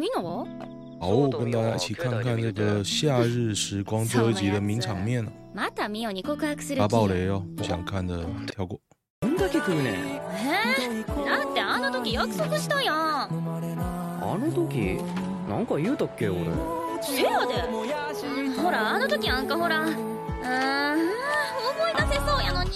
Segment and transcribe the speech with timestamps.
[0.00, 0.48] 米诺。
[0.98, 5.22] 好，我跟大家一起看看这个 《夏日时光》最后一集的名场面。
[5.54, 5.68] 大
[6.88, 8.80] 爆雷哦，不想看的跳过。
[9.20, 9.32] だっ
[11.52, 12.96] てあの時約束したやん。
[12.96, 13.28] あ
[14.38, 15.02] の時？
[15.46, 16.46] なんか言うたっけ俺。
[17.02, 17.60] せやで。
[18.56, 19.82] ほらあの時あんかほら。
[19.82, 20.00] うん思い
[21.94, 22.70] 出せそうやのに。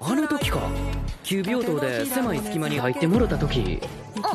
[0.00, 0.68] おあの時か。
[1.22, 3.80] 急病棟で狭い隙間に入ってもろた時。
[4.24, 4.34] あ。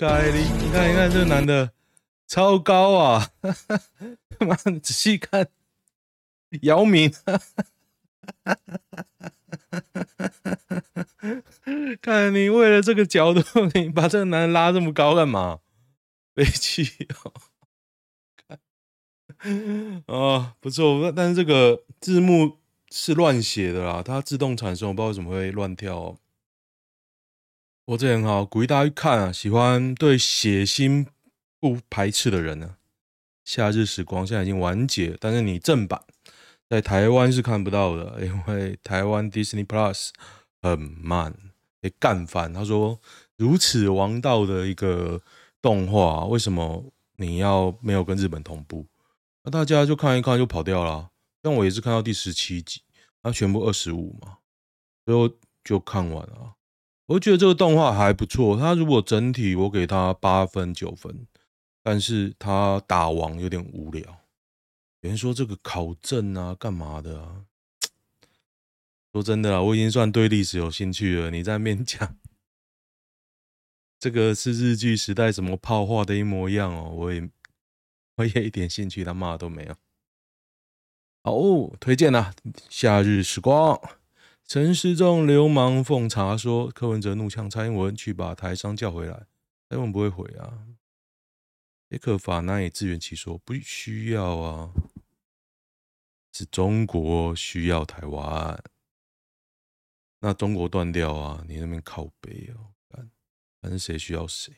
[0.00, 1.72] 该你看，你看这个男的
[2.26, 3.32] 超高啊！
[4.40, 5.46] 妈，仔细看，
[6.62, 7.12] 姚明，
[12.00, 13.42] 看你为了这个角度，
[13.74, 15.58] 你把这个男的拉这么高干嘛？
[16.32, 17.06] 悲剧
[20.06, 20.06] 哦！
[20.06, 22.56] 啊， 不错，但是这个字幕
[22.90, 26.19] 是乱写的啦，它自动产生，我不知道为什么会乱跳哦。
[27.90, 29.32] 我这很好，鼓励大家去看啊！
[29.32, 31.04] 喜欢对血腥
[31.58, 32.76] 不排斥的人呢，
[33.44, 36.00] 《夏日时光》现在已经完结，但是你正版
[36.68, 40.10] 在台湾是看不到的，因为台湾 Disney Plus
[40.62, 41.34] 很慢，
[41.80, 42.52] 被干翻。
[42.52, 43.00] 他说
[43.36, 45.20] ：“如此王道的一个
[45.60, 46.84] 动画，为什么
[47.16, 48.86] 你要没有跟日本同步？”
[49.42, 51.10] 那大家就看一看就跑掉了。
[51.42, 52.82] 但我也是看到第十七集，
[53.20, 54.38] 它全部二十五嘛，
[55.04, 55.28] 最后
[55.64, 56.54] 就看完了。
[57.10, 61.26] 我觉得这个动画还不错，它如果整体我给它八分九分，
[61.82, 64.02] 但是它打王有点无聊。
[65.00, 67.46] 有人说这个考证啊，干嘛的啊？
[69.12, 71.32] 说真的啊，我已经算对历史有兴趣了。
[71.32, 72.16] 你在面讲
[73.98, 77.28] 这个是日剧时代什么炮画的一模一样哦，我也
[78.18, 79.74] 我也一点兴趣他妈都没有。
[81.24, 82.32] 好哦，推荐啊，
[82.68, 83.74] 《夏日时光》。
[84.50, 89.28] 陈时中流氓奉茶说，柯文哲怒呛蔡英文去把台商叫回来，
[89.68, 90.66] 蔡英文不会回啊。
[91.88, 94.74] 杰克法难以自圆其说，不需要啊，
[96.32, 98.60] 是中国需要台湾，
[100.18, 102.74] 那中国断掉啊，你那边靠北哦，
[103.60, 104.52] 反正谁需要谁，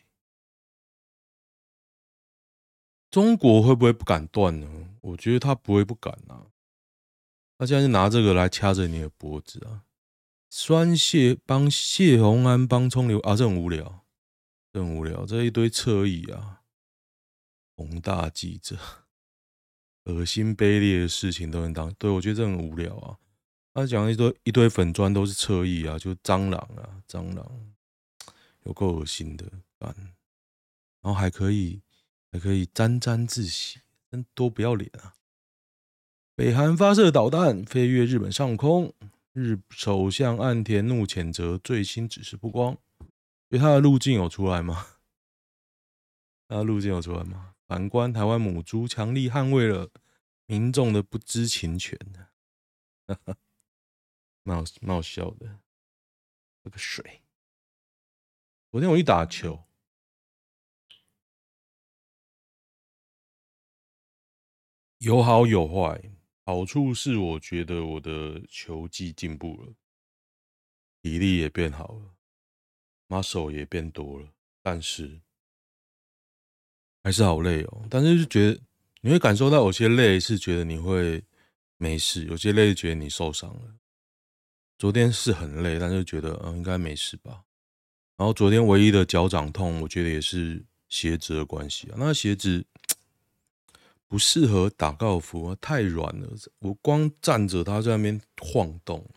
[3.11, 4.97] 中国会不会不敢断呢？
[5.03, 6.52] 我觉得他不会不敢啊。
[7.63, 9.85] 他现在是拿这个来掐着你的脖子啊！
[10.51, 14.05] 酸谢帮谢鸿安帮冲流啊，这很无聊，
[14.73, 16.63] 这很无聊，这一堆侧翼啊！
[17.77, 18.77] 宏大记者，
[20.07, 23.17] 恶心卑劣的事情都能当，对，我觉得这很无聊啊！
[23.73, 27.73] 他讲一堆一堆粉砖都是侧翼啊，就蟑螂啊，蟑螂，
[28.65, 29.47] 有够恶心的，
[29.79, 29.95] 然
[31.03, 31.81] 后还可以
[32.33, 33.79] 还可以沾沾自喜，
[34.11, 35.15] 真多不要脸啊！
[36.35, 38.95] 北韩发射导弹飞越日本上空，
[39.33, 42.73] 日首相岸田怒谴责最新指示曝光，
[43.49, 44.87] 因为他的路径有出来吗？
[46.49, 47.55] 他的路径有出来吗？
[47.67, 49.91] 反观台湾母猪强力捍卫了
[50.47, 51.99] 民众的不知情权，
[53.07, 53.37] 哈哈，
[54.43, 55.59] 蛮好蛮好笑的。
[56.65, 57.21] 喝个水。
[58.71, 59.65] 昨天我去打球，
[64.99, 66.11] 有好有坏。
[66.53, 69.73] 好处是，我觉得我的球技进步了，
[71.01, 72.15] 体力也变好了
[73.09, 74.29] ，muscle 也变多了。
[74.61, 75.23] 但是
[77.03, 77.87] 还是好累哦。
[77.89, 78.61] 但是就觉得
[79.01, 81.25] 你会感受到有些累是觉得你会
[81.79, 83.75] 没事，有些累是觉得你受伤了。
[84.77, 87.45] 昨天是很累，但是觉得嗯应该没事吧。
[88.19, 91.95] 然后昨天唯一的脚掌痛，我觉得也是鞋子的关系啊。
[91.97, 92.67] 那鞋子。
[94.13, 96.29] 不适合打高尔夫，太软了。
[96.59, 99.09] 我光站着，它在那边晃动。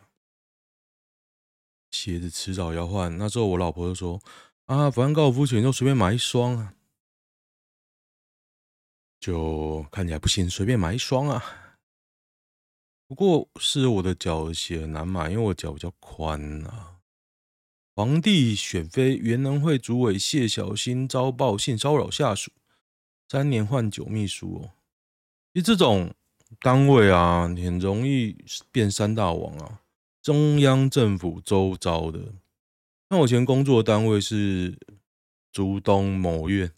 [1.91, 3.17] 鞋子迟早要换。
[3.17, 4.21] 那时候我老婆就说
[4.67, 6.75] ：“啊，反正高尔夫球就随便买一双啊，
[9.19, 11.43] 就看起来不行，随便买一双啊。”
[13.05, 17.01] 不过是我的脚鞋很难买，因为我脚比较宽啊。
[17.93, 22.49] 皇帝选妃，原能会主委谢小新遭曝性骚扰下属，
[23.27, 24.74] 三年换九秘书哦。
[25.55, 26.13] 其实这种
[26.59, 28.35] 单位啊，很容易
[28.73, 29.79] 变三大王啊。
[30.21, 32.33] 中央政府周遭的，
[33.07, 34.77] 那我以前工作的单位是
[35.53, 36.69] 竹东某院，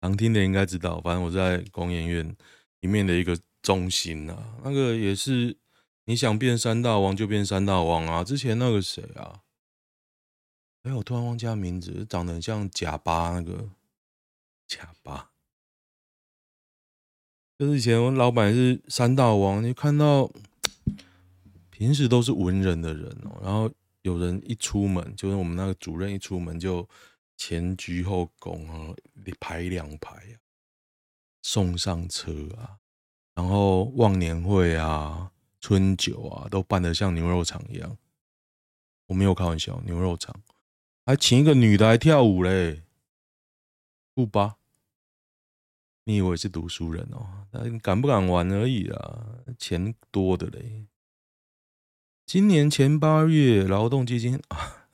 [0.00, 1.00] 常听的应该知道。
[1.00, 2.36] 反正我在工研院
[2.78, 5.56] 里面的一个中心啊，那个也是
[6.04, 8.22] 你想变三大王就变三大王啊。
[8.22, 9.40] 之前那个谁啊？
[10.84, 13.70] 哎，我突然忘记他名字，长得很像贾巴那个
[14.68, 15.32] 贾巴。
[17.56, 20.28] 就是以前我们老板是山大王，你看到
[21.70, 23.70] 平时都是文人的人哦，然后
[24.02, 26.88] 有人一出门，就是我们那个主任一出门就
[27.36, 28.94] 前鞠后恭啊，
[29.38, 30.34] 排两排啊，
[31.42, 32.78] 送上车啊，
[33.34, 35.30] 然后忘年会啊、
[35.60, 37.96] 春酒啊，都办得像牛肉场一样。
[39.06, 40.34] 我没有开玩笑，牛肉场
[41.06, 42.82] 还请一个女的来跳舞嘞，
[44.12, 44.56] 不吧？
[46.04, 47.46] 你以为是读书人哦？
[47.50, 50.86] 那敢不敢玩而已啦，钱多的嘞。
[52.26, 54.88] 今年前八月劳动基金啊，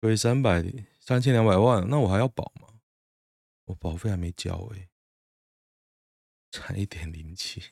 [0.00, 0.64] 亏三百
[1.00, 2.80] 三千两百万，那我还要保吗？
[3.66, 4.88] 我保费还没交诶、
[6.50, 7.62] 差一点零七。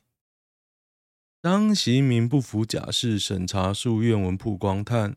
[1.43, 5.17] 张习民不服假释审查诉愿文曝光，叹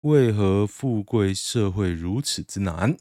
[0.00, 2.96] 为何富贵社会如此之难？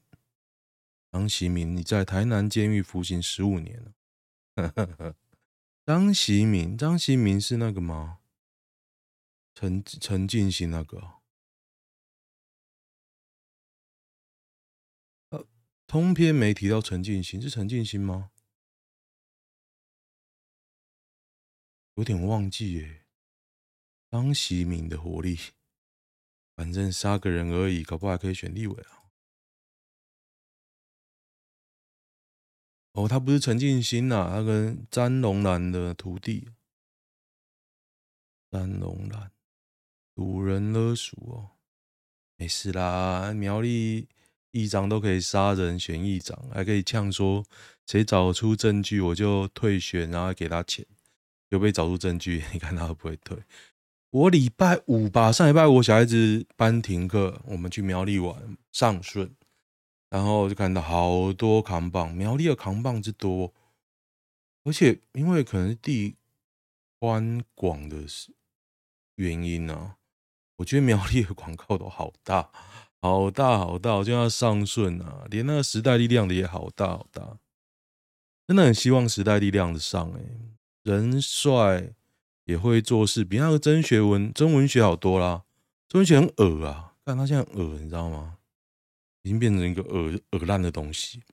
[1.15, 5.15] 张锡民，你在台南监狱服刑十五年了。
[5.85, 8.19] 张锡民，张锡民是那个吗？
[9.53, 11.21] 陈陈进兴那个？
[15.29, 15.47] 呃，
[15.87, 18.31] 通篇没提到陈进兴，是陈进兴吗？
[21.93, 23.05] 有点忘记耶。
[24.11, 25.39] 张锡民的活力，
[26.57, 29.04] 反正杀个人而已，搞不好还可以选立委啊。
[32.95, 36.47] 哦，他不是陈进兴呐，他跟詹龙兰的徒弟。
[38.49, 39.31] 詹龙兰，
[40.15, 41.49] 堵人勒赎哦，
[42.37, 44.07] 没事啦，苗栗
[44.51, 47.43] 议长都可以杀人选议长，还可以呛说
[47.85, 50.85] 谁找出证据我就退选，然后给他钱，
[51.49, 53.37] 有被找出证据，你看他会不会退？
[54.11, 59.35] 我礼拜五吧，上礼拜五我小孩子班停课，我们去苗栗玩，上顺。
[60.09, 63.53] 然后就看到好多扛棒，苗栗的扛棒之多，
[64.63, 66.15] 而且因为可能是地
[66.99, 67.97] 宽广的
[69.15, 69.97] 原因呢、啊，
[70.57, 72.49] 我觉得苗栗的广告都好大，
[73.01, 77.37] 好大好大，就像上顺啊，连那个时代力量的也好大好大，
[78.47, 80.39] 真的很希望时代力量的上哎、欸，
[80.83, 81.93] 人帅
[82.45, 85.43] 也会做事，比那个曾学文曾文学好多啦，
[85.89, 88.37] 曾文学很恶啊，但他现在恶，你知道吗？
[89.25, 91.23] 已经变成一个恶恶烂的东西。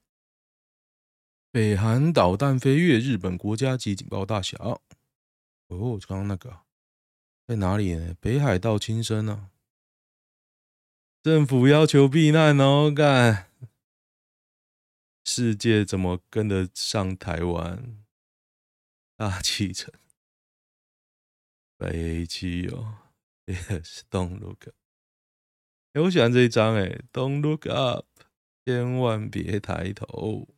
[1.51, 4.81] 北韩导弹飞越日本国家级警报大小。
[5.67, 6.61] 哦，刚刚那个
[7.47, 8.17] 在哪里呢？
[8.19, 9.51] 北海道轻生呢？
[11.23, 13.51] 政府要求避难哦，干！
[15.25, 18.03] 世界怎么跟得上台湾？
[19.17, 19.93] 大气层，
[21.77, 22.97] 北气哦
[23.45, 24.73] ，Yes, don't look.
[25.95, 28.07] 哎，我喜欢这一张哎，Don't look up，
[28.65, 30.49] 千万别抬头。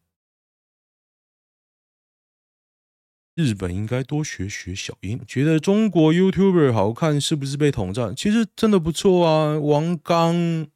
[3.35, 8.15] 日本应该多学学小英，觉得中国 YouTuber 好看是不是被统战？
[8.15, 10.69] 其实真的不错啊，王刚，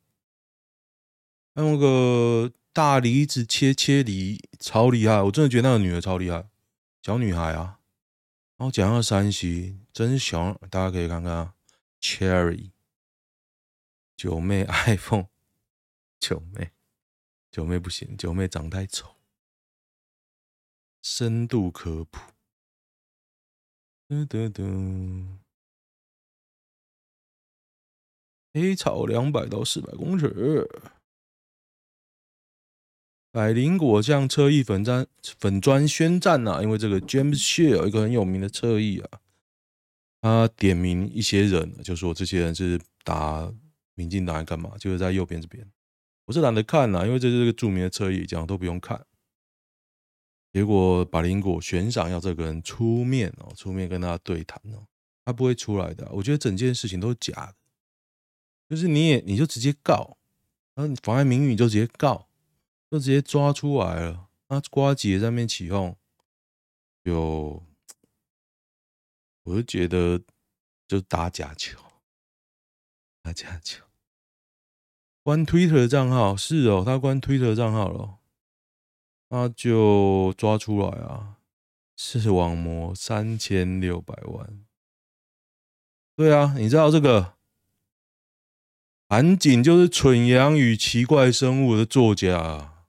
[1.54, 6.48] 还有那个大梨子切切梨，超厉害，我真的觉得那个女的超厉害，
[7.00, 7.78] 小女孩啊。
[8.56, 11.52] 然后讲到山西，真小，大家可以看看
[12.00, 12.72] ，Cherry。
[14.18, 15.28] 九妹 iPhone，
[16.18, 16.72] 九妹，
[17.52, 19.14] 九妹不行，九妹长太丑。
[21.00, 22.18] 深度科普，
[24.08, 25.38] 噔噔噔，
[28.52, 30.68] 黑潮两百到四百公尺。
[33.30, 39.20] 百灵果向侧翼粉砖粉砖宣战呐、啊，因为这个 James Shea 有一个很有名的侧翼啊，
[40.20, 43.54] 他点名一些人，就说这些人是打。
[43.98, 44.78] 民进党来干嘛？
[44.78, 45.68] 就是在右边这边，
[46.26, 49.04] 我是懒得看呐，因为这是个著名的侧翼，讲都不用看。
[50.52, 54.86] 结果百灵果悬赏要这个人出面哦，出面跟他对谈哦，
[55.24, 56.08] 他不会出来的。
[56.12, 57.56] 我觉得整件事情都是假的，
[58.68, 60.16] 就是你也你就直接告，
[60.74, 62.28] 然后你妨碍名誉你就直接告，
[62.88, 64.28] 就直接抓出来了。
[64.46, 65.96] 那瓜姐在那边起哄，
[67.02, 67.60] 就
[69.42, 70.22] 我就觉得
[70.86, 71.80] 就打假球，
[73.22, 73.87] 打假球。
[75.28, 78.16] 关 Twitter 账号是哦，他关 Twitter 账号了，
[79.28, 81.36] 那就抓出来啊！
[81.98, 84.64] 视网膜三千六百万，
[86.16, 87.34] 对啊，你知道这个
[89.06, 92.86] 韩景就是蠢羊与奇怪生物的作家，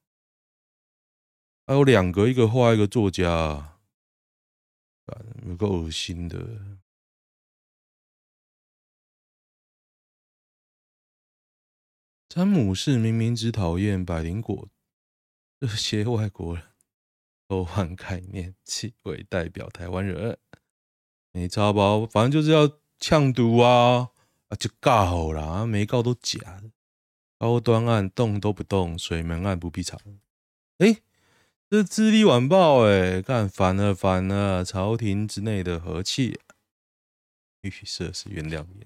[1.67, 3.77] 还有两个，一个画一个作家，
[5.45, 6.78] 有个恶心的。
[12.29, 14.69] 詹姆士明明只讨厌百灵果，
[15.59, 16.63] 这些外国人
[17.47, 20.37] 偷换概念，气味代表台湾人，
[21.31, 22.05] 没差吧？
[22.05, 24.11] 反正就是要呛毒啊！
[24.49, 26.69] 啊，就告啦，没告都假的。
[27.39, 29.97] 高端案动都不动，水门案不必查。
[30.77, 31.01] 哎、欸，
[31.67, 36.39] 这《智利晚报》哎，干烦了烦了，朝廷之内的和气，
[37.61, 38.85] 预设是原谅你。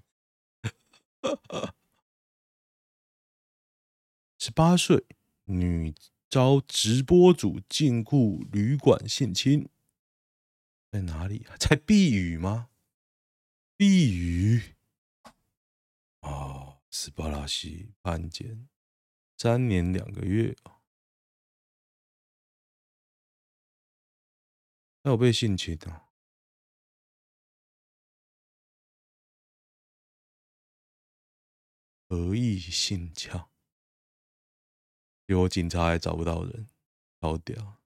[4.45, 5.05] 十八岁
[5.45, 5.95] 女
[6.29, 9.69] 遭直播主禁锢旅馆性侵，
[10.91, 11.47] 在哪里？
[11.57, 12.69] 在避雨吗？
[13.77, 14.75] 避雨。
[16.19, 18.67] 哦，斯巴拉西判监
[19.38, 20.57] 三年两个月。
[25.05, 26.09] 还有被性侵的，
[32.09, 33.52] 合意性交，
[35.33, 36.67] 结果警察还找不到人，
[37.19, 37.77] 超屌。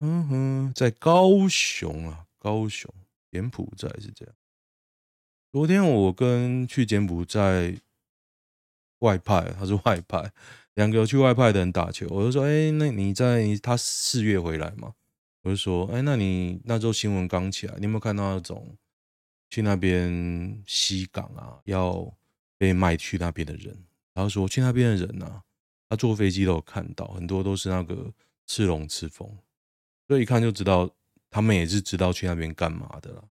[0.00, 2.90] 嗯哼，在高雄啊，高雄
[3.30, 4.34] 柬埔寨是这样。
[5.52, 7.78] 昨天我跟去柬埔寨
[9.00, 10.32] 外派，他是外派，
[10.72, 14.94] 两个去外派的人打球，我就说：“哎、那你在他四月回来嘛？”
[15.44, 18.78] 我就说：“哎、那你那时候新闻刚起来，你有没有看到那种
[19.50, 22.16] 去那边西港啊，要
[22.56, 23.76] 被卖去那边的人？”
[24.16, 25.44] 然后说去那边的人呢、啊，
[25.90, 28.10] 他坐飞机都有看到，很多都是那个
[28.46, 29.28] 赤龙赤峰，
[30.08, 30.90] 所以一看就知道
[31.28, 33.28] 他们也是知道去那边干嘛的了。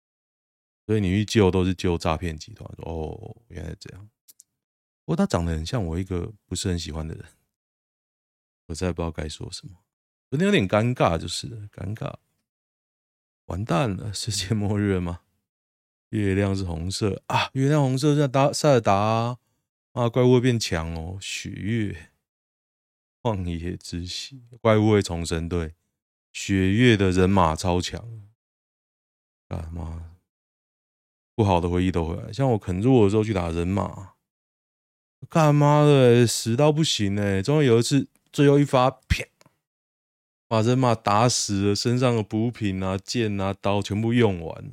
[0.85, 2.65] 所以你去救都是救诈骗集团。
[2.77, 4.09] 哦，原来这样。
[5.03, 7.25] 不过他长得很像我一个不是很喜欢的人，
[8.67, 9.73] 我实在不知道该说什么，
[10.29, 12.13] 有点有点尴尬，就是尴尬。
[13.47, 15.19] 完蛋了，世界末日了吗？
[16.11, 17.49] 月亮是红色啊！
[17.53, 19.37] 月亮红色在达塞尔达，
[19.99, 20.09] 啊！
[20.09, 21.17] 怪物会变强哦。
[21.19, 22.11] 雪月，
[23.21, 25.49] 旷野之息，怪物会重生。
[25.49, 25.75] 对，
[26.31, 28.23] 雪月的人马超强。
[29.47, 30.11] 干嘛？
[31.35, 34.13] 不好的回忆都回来，像我肯弱的时候去打人马，
[35.29, 37.41] 干妈的死到不行哎！
[37.41, 39.25] 终于有一次，最后一发，啪，
[40.47, 44.71] 把人马打死了，身上的补品啊、剑啊、刀全部用完了。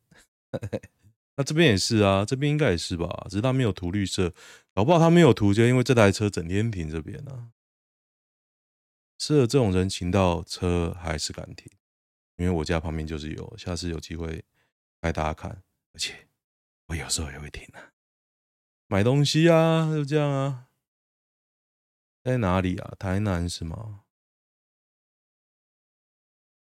[1.40, 3.08] 那这边也是啊，这边应该也是吧？
[3.30, 4.30] 只是他没有涂绿色，
[4.74, 7.50] 搞不好他没有涂，就因为这台车整天停这边呢。
[9.16, 11.72] 设这种人行道，车还是敢停。
[12.36, 14.44] 因为我家旁边就是有，下次有机会
[15.00, 15.62] 带大家看。
[15.94, 16.28] 而且
[16.88, 17.92] 我有时候也会停啊，
[18.86, 20.66] 买东西啊，就这样啊。
[22.22, 22.94] 在哪里啊？
[22.98, 24.02] 台南是吗？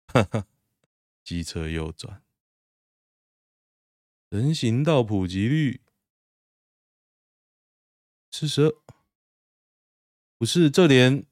[0.08, 0.46] 哈哈，
[1.22, 2.23] 机车右转，
[4.34, 5.80] 人行道普及率
[8.32, 8.74] 四十二，
[10.36, 11.24] 不是这连。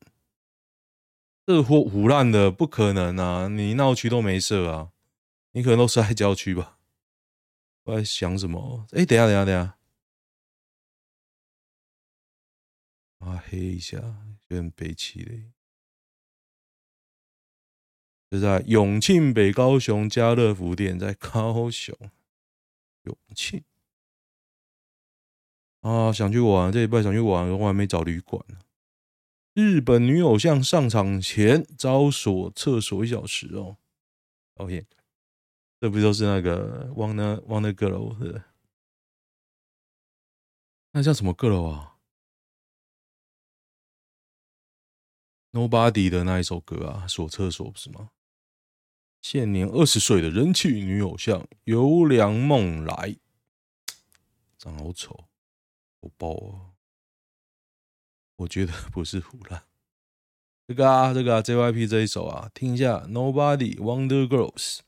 [1.44, 3.49] 这货唬烂的不可能啊！
[3.49, 4.92] 你闹区都没设啊，
[5.50, 6.78] 你可能都是在郊区吧？
[7.82, 8.87] 我在想什么？
[8.92, 9.78] 哎、等下，等下，等下，
[13.18, 15.50] 啊，黑一下，有点悲戚嘞。
[18.30, 21.99] 就在永庆北高雄家乐福店，在高雄
[23.04, 23.64] 勇气
[25.80, 28.59] 啊，想去玩，这礼拜想去玩，我还没找旅馆呢。
[29.54, 33.76] 日本女偶像上场前遭锁厕所一小时哦。
[34.54, 34.87] OK。
[35.80, 38.44] 这不就是那个 Wanna Wanna Girl 的？
[40.92, 41.97] 那叫什么 Girl 啊
[45.50, 48.12] ？Nobody 的那一首歌啊，锁厕所不是吗？
[49.23, 53.17] 现年二十岁的人气女偶像游良梦来，
[54.59, 55.29] 长好丑，
[56.00, 56.75] 好爆啊！
[58.35, 59.62] 我觉得不是腐烂。
[60.67, 64.81] 这个啊，这个啊，JYP 这一首啊，听一下 Nobody Wonder Girls。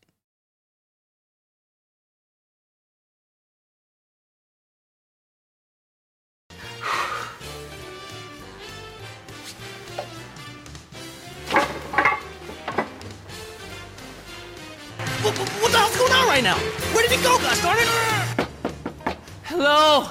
[16.28, 16.58] Right now,
[16.94, 17.62] where did he go, Gus?
[17.62, 19.18] Darn it!
[19.44, 20.06] Hello.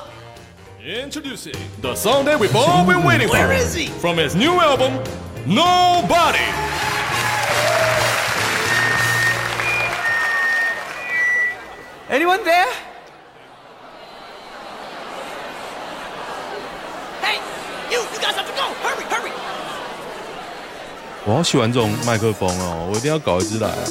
[0.84, 3.34] Introducing the song that we've all been waiting for.
[3.34, 3.86] Where is he?
[3.86, 5.00] From his new album,
[5.46, 6.44] Nobody.
[12.10, 12.66] Anyone there?
[17.22, 17.38] Hey,
[17.90, 18.00] you!
[18.00, 18.66] You guys have to go!
[18.82, 19.32] Hurry, hurry!
[21.24, 23.84] 我好喜欢这种麦克风哦，我一定要搞一支来啊！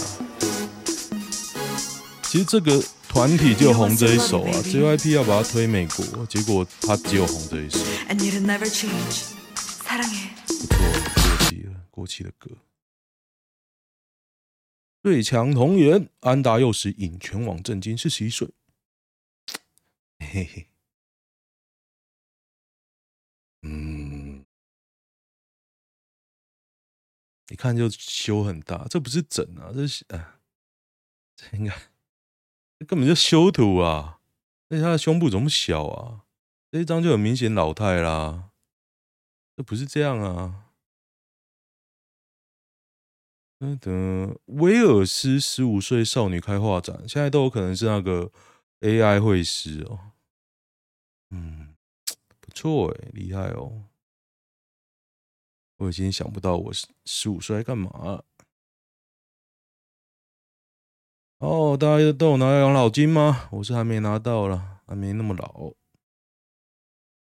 [2.33, 7.79] 其实这个团体就红这一首啊， JYP 要把它推美国，结果他只有红这一首。
[10.57, 10.79] 不错，
[11.29, 12.51] 过气了，过气的歌。
[15.03, 18.49] 最强童颜安达幼时引全网震惊，是十一岁。
[20.21, 20.69] 嘿嘿，
[23.61, 24.47] 嗯，
[27.51, 30.41] 一看就修很大，这不是整啊，这是啊，
[31.37, 31.92] 这应该。
[32.83, 34.21] 根本就修图啊！
[34.69, 36.25] 而且他的胸部怎么小啊？
[36.71, 38.51] 这一张就很明显老态啦。
[39.57, 40.71] 这不是这样啊！
[43.61, 48.33] 嗯等，威尔斯十五岁少女开画展，现在都有可能是那个
[48.81, 50.13] AI 绘师哦。
[51.31, 51.77] 嗯，
[52.41, 53.85] 不错诶，厉害哦！
[55.77, 56.73] 我已经想不到我
[57.05, 58.25] 十五岁干嘛。
[61.43, 63.49] 哦，大家都有拿到养老金吗？
[63.51, 65.73] 我是还没拿到了，还没那么老。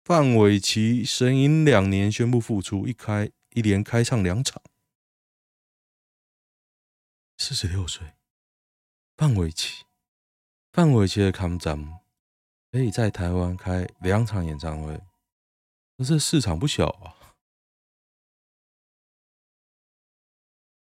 [0.03, 4.61] 范玮琪神隐两年宣布复出，一开一连开唱两场。
[7.39, 8.15] 四十六岁，
[9.17, 9.85] 范玮琪，
[10.73, 12.01] 范玮琪的抗战
[12.73, 15.01] 可以在台湾开两场演唱会，
[15.97, 17.15] 可是市场不小啊。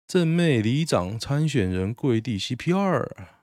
[0.07, 3.35] 正妹里长参选人跪地 CPR。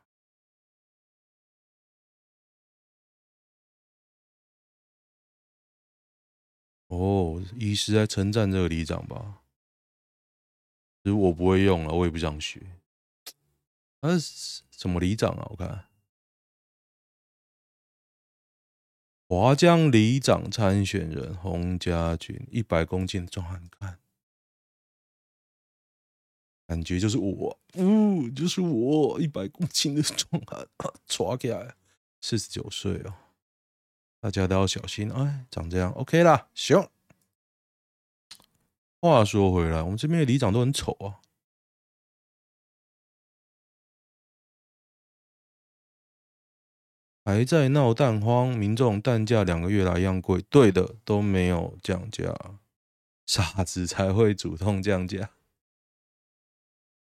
[6.88, 9.42] 哦，医师在称赞这个里长吧？
[11.04, 12.62] 其实我不会用了，我也不想学。
[14.00, 15.48] 他是什么里长啊？
[15.50, 15.90] 我看
[19.28, 24.03] 华江里长参选人洪家军，一百公斤的壮汉，看。
[26.74, 30.68] 感觉就是我，呜、哦，就是我，一百公斤的壮汉，
[31.06, 31.76] 抓起来，
[32.20, 33.14] 四十九岁哦，
[34.20, 36.90] 大家都要小心，哎，长这样，OK 啦，行。
[39.00, 41.22] 话说回来，我们这边的里长都很丑啊，
[47.24, 52.34] 还在闹蛋荒，民众蛋价两个月来一样贵，对的，都没有降价，
[53.28, 55.30] 傻子才会主动降价。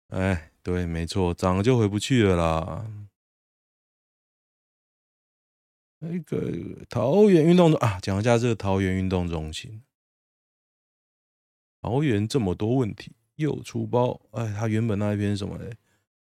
[0.07, 2.91] 哎，对，没错，涨了就回不去了啦。
[5.99, 9.83] 那个桃园运动啊，讲一下这个桃园运动中心。
[11.81, 15.75] 桃园这么多问题又出包，哎，他原本那一篇什么嘞？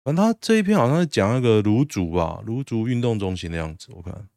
[0.02, 3.92] 反正他这一篇好像是讲那个卢竹吧，卢竹运动中心的样子。
[3.92, 4.28] 我看，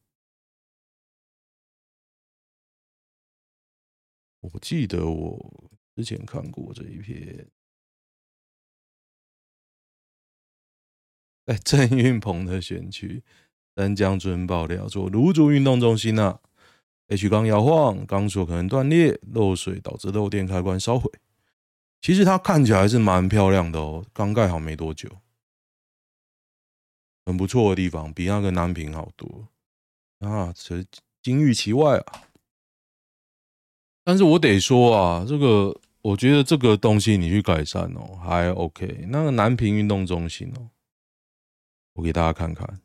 [4.41, 7.47] 我记得我之前看过这一篇。
[11.45, 13.21] 在郑运鹏的选区，
[13.75, 16.39] 丹江村爆料说，卢竹运动中心啊
[17.07, 21.11] ，H 钢摇晃，钢索可能断裂，漏水导致漏电开关烧毁。
[22.01, 25.09] 其实它看起来是蛮漂亮的哦，刚盖好没多久。
[27.25, 29.47] 很不错的地方，比那个南平好多
[30.19, 30.83] 啊，这
[31.21, 32.23] 金玉其外啊。
[34.03, 39.05] 但是我得说啊，这个我觉得这个东西你去改善哦，还 OK。
[39.07, 40.67] 那个南平运动中心哦，
[41.93, 42.81] 我给大家看看，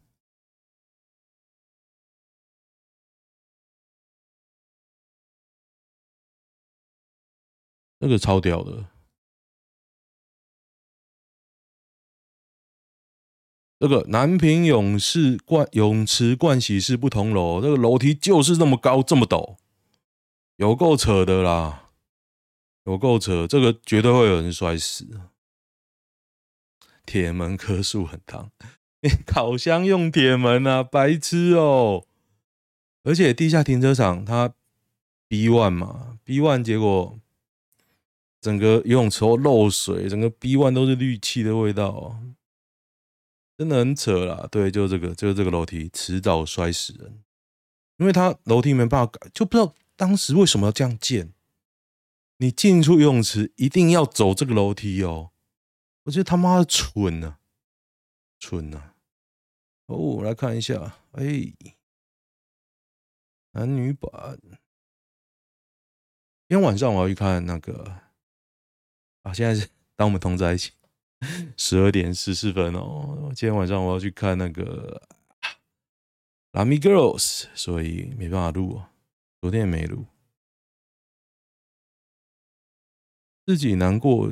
[7.99, 8.91] 那个超屌的。
[13.81, 19.57] 那个南平勇士冠泳池盥洗室不同楼，这个楼梯就是这么高这么陡，
[20.57, 21.93] 有够扯的啦，
[22.85, 25.21] 有够扯，这个绝对会有人摔死。
[27.07, 28.51] 铁门棵数很烫，
[29.27, 32.05] 烤箱用铁门啊，白痴哦！
[33.05, 34.53] 而且地下停车场它
[35.29, 37.19] B one 嘛，B one 结果
[38.41, 42.21] 整个游泳池漏水，整个 B one 都是氯气的味道。
[43.57, 47.23] 真的很扯啦，对，就这个，就这个楼梯，迟早摔死人，
[47.97, 51.33] 因为他楼梯没办法改，就不知道当时为什么要这样建。
[52.37, 55.31] 你进出游泳池一定要走这个楼梯哦，
[56.05, 57.41] 我觉得他妈的蠢啊，
[58.39, 58.95] 蠢啊！
[59.87, 61.25] 哦，我来看一下，哎，
[63.53, 64.57] 男女版，今
[66.57, 68.01] 天晚上我要去看那个，
[69.23, 70.73] 啊，现在是 当我们同在一起。
[71.57, 75.03] 十二点十四分哦，今天晚上我要去看那个
[76.53, 78.89] 《Lamy Girls》，所以没办法录哦。
[79.41, 80.07] 昨天也没录，
[83.47, 84.31] 自己难过。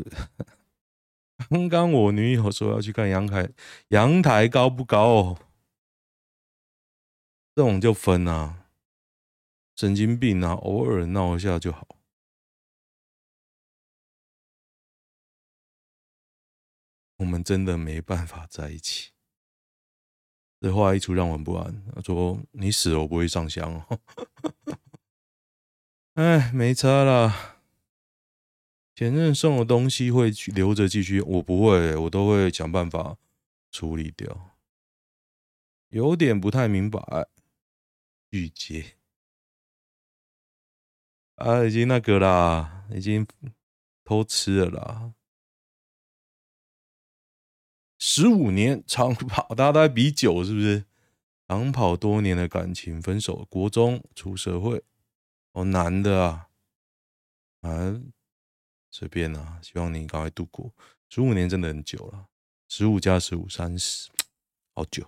[1.51, 3.51] 刚刚我女友说要去看阳台，
[3.89, 5.39] 阳台高不高哦？
[7.55, 8.67] 这种就分啊，
[9.77, 11.87] 神经病啊，偶尔闹一下就好。
[17.19, 19.13] 我们真的没办法在一起。
[20.61, 21.83] 这话一出让我不安。
[21.95, 24.01] 他说：“你死了，我不会上香哦。
[26.15, 27.56] ”哎，没车了。
[28.97, 33.19] 前任送的东西会留着继续，我不会，我都会想办法
[33.71, 34.57] 处理掉。
[35.91, 37.29] 有点不太明白。
[38.31, 38.97] 拒绝。
[41.35, 43.27] 啊，已经那个啦，已经
[44.03, 45.13] 偷吃了啦。
[47.99, 50.87] 十五年长跑，大家都在比久是不是？
[51.47, 54.83] 长跑多年的感情分手，国中出社会，
[55.53, 56.49] 好难的啊！
[57.61, 58.03] 啊，
[58.99, 60.73] 随便啊，希望你赶快度过。
[61.11, 62.29] 十五年真的很久了，
[62.67, 64.09] 十五加十五三十，
[64.75, 65.07] 好久。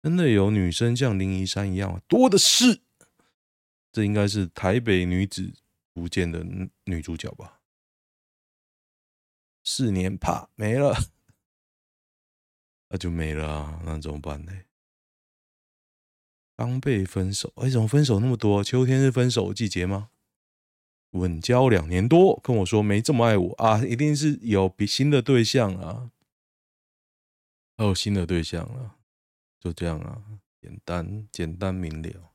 [0.00, 2.82] 真的有女生像林一珊一样多的是。
[3.90, 5.52] 这应该是台北女子
[5.92, 6.46] 不见的
[6.84, 7.62] 女主角吧？
[9.64, 10.94] 四年怕没了。
[12.90, 14.52] 那就没了啊，那怎么办呢？
[16.54, 18.62] 刚被分手，哎，怎么分手那么多？
[18.62, 20.10] 秋天是分手季节吗？
[21.12, 26.10] 稳交两年多，跟我说没这么爱我啊，一定是有比新的对象啊，
[27.76, 28.96] 还有新的对象了，
[29.58, 30.22] 就这样啊，
[30.60, 32.32] 简单简单明了。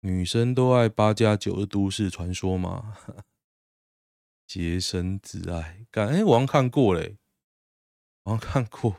[0.00, 2.96] 女生都爱八加九的都市传说吗？
[4.46, 7.16] 洁身自爱，干哎，我好像看过嘞。
[8.22, 8.96] 我看过，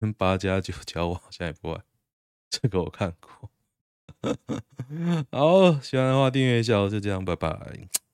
[0.00, 1.84] 跟八加九交往，现在不爱。
[2.50, 3.50] 这个我看过。
[5.32, 8.05] 好，喜欢的话订阅一下，就这样，拜拜。